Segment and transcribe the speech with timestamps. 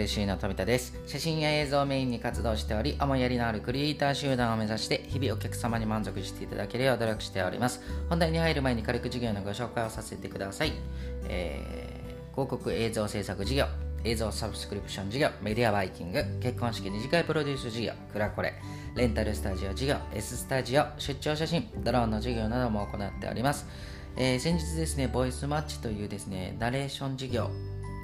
[0.00, 0.94] 嬉しいの富田です。
[1.06, 7.82] 写真や映像をメインに活動しており思いやりのあるクリエイター集団を目指して日々お客様に満足していただけるよう努力しております。
[8.08, 10.72] 本題に入る前に軽く事業のご紹介をさせてください、
[11.28, 13.66] えー、広告映像制作事業
[14.02, 18.54] 映像サブスクリプション事業メディアバイキング結婚式二次会プロデュース事業クラコレ
[18.96, 23.66] レンタルスタジオ事業 S スタジオ出張写真ドローンの事業なども行っております。
[24.16, 27.50] えー、先日ですね、ボイスマッチというですね、ナレーション事業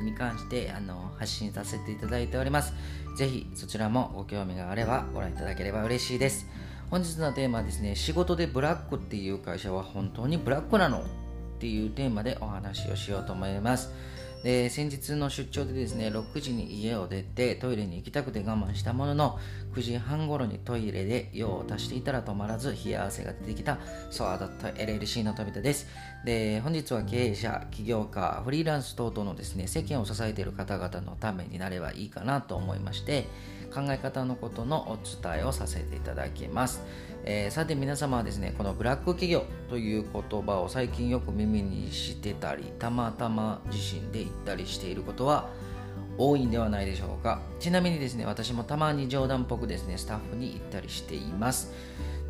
[0.02, 2.72] に関してあの発信させていただいております。
[3.16, 6.46] ぜひそちらもご興味があればご覧いただければ嬉しいです。
[6.90, 11.02] 本日のテーマはですね、仕事でブラックっていう会社は本当にブラックなのっ
[11.58, 13.90] ていうテーマでお話をしようと思います。
[14.46, 19.40] で先日の出張でですね6時に家を出てトイレに行きたくて我慢したものの
[19.74, 25.88] 9時半頃にトイレで用を足していたら止まらず冷や汗が出てきたソアドット LLC の飛田です。
[26.24, 33.26] で本日は経営者起業家フリーランス等々のですね世間を支えている方々のためになればいいかなと思いまして
[33.74, 36.84] 考え方のことのお伝えをさせていただきます。
[37.28, 45.50] えー、さて皆様はですねこのブラック企業という言葉を最近よく耳にしてたりたまたま自身で言ったりしていることは
[46.18, 47.42] 多いんではないでしょうか？
[47.58, 51.72] ちなみにですね私もたまに冗談っぽくですねスタッフに行ったりしています。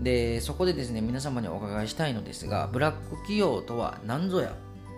[0.01, 4.57] でそこでですね皆様にお伺いしたいのですがブラック企業とは何ぞや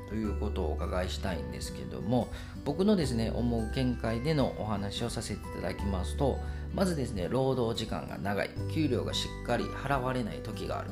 [0.08, 2.28] ということをお伺いしたいんですけども
[2.64, 6.38] 僕のですね思う見解でのお話をさせていただきますと
[6.74, 10.90] まずですね労働時間が長い給料がしっかり払われない時がある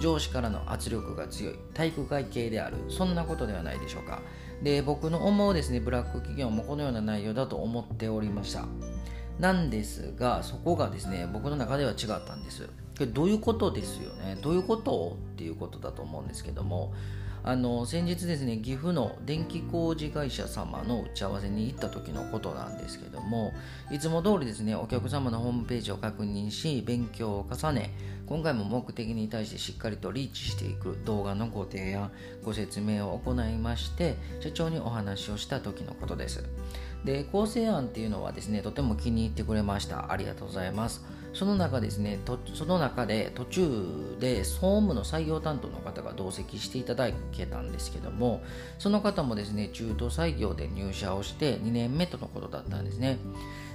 [0.00, 4.20] 上司からの圧力が強い体育会系であるそんなことではないでしょうか。
[4.62, 8.64] で僕の思うですねブラック企業もこのような内容だと思っておりました。
[9.38, 12.68] なんですがそこがですね僕の中では違ったんです。
[13.12, 14.36] どういうことですよね？
[14.42, 16.92] どういうことっていうことだと思うんですけども
[17.48, 23.54] あの先日ですね岐阜の電気工事会社様の打ち合わせに行った時のことなんですけども
[23.90, 27.94] いつも通りですねお客様のホームページを確認し勉強を重ね
[28.26, 32.12] 今回も目的に対してしっかりとリーチしていく動画のご提案
[32.44, 36.44] ご説明を行いまして社長にお話をした時のことです。
[37.06, 40.12] で構成案っていうのはですねとても気に入ってくれました。
[40.12, 41.02] ありがとうございます。
[41.38, 48.42] その中ですねとその中で途中で総務の採用担当の方が同席していただけたんですけども
[48.80, 53.18] その方もですね中途採用で入社をして2年目とのことだったんですね。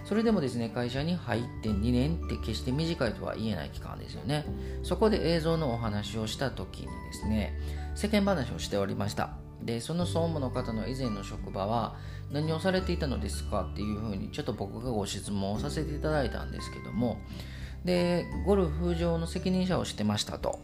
[0.04, 4.44] それでもですね会社に入って2年って決して短いとは言えない期間ですよね。
[4.84, 7.58] そこで映像のお話をした時にですね
[7.96, 9.43] 世間話をしておりました。
[9.66, 11.96] でその総務の方の以前の職場は
[12.32, 17.20] 何をされていたのですかっていうふうにちょっと僕がご質問をさせていただいたんですけども
[17.86, 20.60] でゴルフ場の責任者をしてましたと。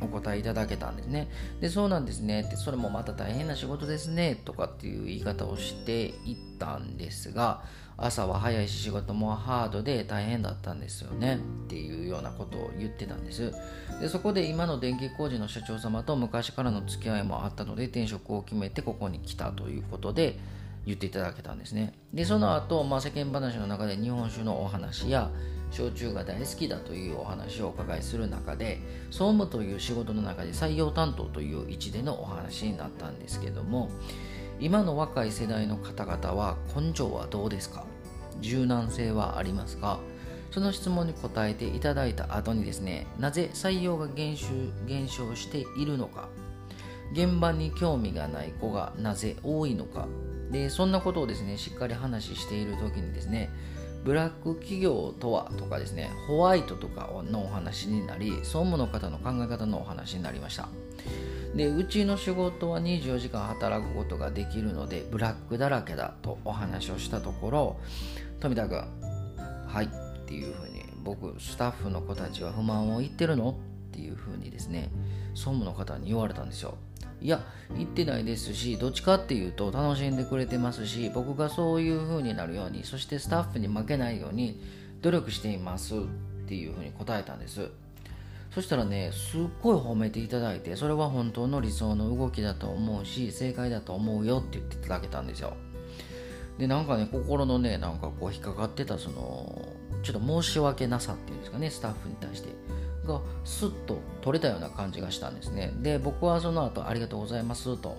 [0.00, 1.28] お答えいただけたんですね。
[1.60, 2.42] でそうなんですね。
[2.42, 4.40] ってそれもまた大変な仕事ですね。
[4.44, 7.62] とかっていう言い方をしていったんですが
[7.96, 11.36] 朝は早いし仕事もハードで大変だったんですよね。
[11.36, 13.52] っていうようなことを言ってたんです。
[14.00, 20.38] でそこで今の電気工事の社長様と昔からの付き合いもあったので転職を決めてここに来たということで
[20.86, 21.92] 言っていただけたんですね。
[22.12, 25.30] でその後、まあ、世間話の中で日本酒のお話や
[25.70, 28.80] 焼酎が大好きだというお話をお伺いする中で
[29.10, 33.90] 総務という仕事の中で採用担当という位置でのお話になったんですけども
[34.60, 37.84] 今の若い世代の方々は根性はどうですか？
[38.40, 39.98] 柔軟性はありますか？
[40.52, 44.46] その質問に答えていただいた後にですねなぜ採用が減少
[44.86, 46.28] 減少しているのか？
[47.12, 50.06] 現場に興味がない子がなぜ多いのか。
[50.50, 53.50] でそんなことをですねしっかり話している時にですね
[54.04, 60.68] ブラック企業とはとかですねホワイトとかのお話になり総務の方の考え方のお話になりました。
[61.54, 67.76] でうちの仕事は24時間働くことができるのでブラックだらけだとお話をしたところ
[68.40, 68.78] 富田君
[69.66, 69.88] はいっ
[70.26, 74.90] ていうふうに僕スタッフの子たちは不満を言ってるのっていうふうにですね
[75.34, 76.76] 総務の方に言われたんですよ。
[77.24, 77.40] いや
[77.74, 84.60] 言ってないですしどっちかっていうと楽しんでくれてますし僕がそういう風になるようにそしてスタッフに負けないように
[85.00, 85.98] 努力していますっ
[86.46, 87.70] ていう風に答えたんです。
[88.54, 95.54] そしたらねすっごい褒めていただいてそれは本当の理想の動きだと思うし正解だと思うよって言っていただけたんですよ。
[96.58, 99.66] でなんかね心のねなんかこう引っかかってたその
[100.02, 102.50] ちょっと申し訳なさっていうんですかねスタッフに対して。
[103.04, 105.72] がスッと取れたような感じがしたんですね。
[105.80, 107.96] で僕はその後ありがとうございますと。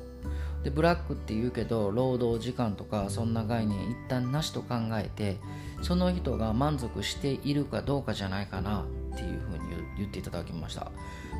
[0.63, 5.37] でブラックって言うけど労働時間とかそんな概念一旦なしと考えて
[5.83, 8.81] その人が満足しているかどうかじゃないかな
[9.13, 9.63] っていうふうに
[9.97, 10.91] 言っていただきました。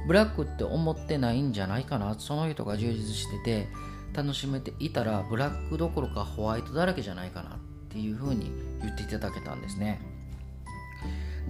[0.08, 2.16] ブラックって思ってないんじゃないかな？
[2.20, 3.68] その人が充実してて
[4.14, 7.58] 楽しめていたらブラックどころかホワイトだらけじゃないかなっ
[7.90, 8.52] ていうふうに
[8.82, 10.00] 言っていただけたんですね。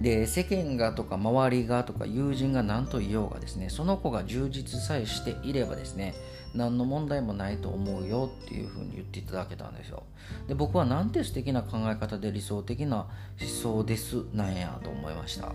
[0.00, 6.14] で世間がとか周りがとか友人が何と言おうがですねその子が充実さえしていればですね
[6.54, 10.04] 何の問題もないと思うよっていうふうに言っていただけたんですよ。
[10.48, 13.06] で僕はなんて素敵な考え方で理想的な
[13.40, 15.52] 思想ですなんやと思いました。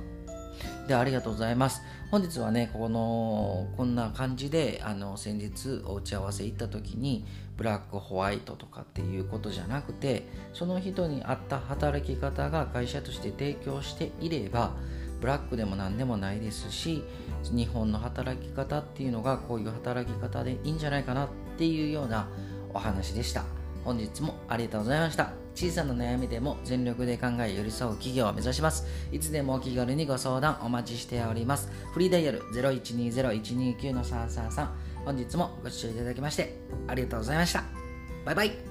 [0.87, 1.81] でありがとうございます。
[2.09, 7.25] 本日はねこのこんな感じであの先日お打ち合わせ行った時に
[7.55, 14.73] ブラックホワイトとかっていうことじゃなくてその人に合った働き方が会社として提供していれば
[15.21, 17.03] ブラックでも何でもないですし
[17.43, 22.27] 日本の働き方っていうのがこういう働き方でいいんじゃないかなっていうような
[22.73, 23.43] お話でした。
[23.83, 25.40] 本日もありがとうございました。
[25.55, 28.85] 小さな悩みでも全力で考え寄り添う企業を目指します。
[29.11, 31.69] いつでもお気軽にご相談お待ちしております。
[31.93, 34.67] フリーダイヤル0120-129-333
[35.05, 36.57] 本日もご視聴いただきまして
[36.87, 37.63] ありがとうございました。
[38.25, 38.70] バイバイ。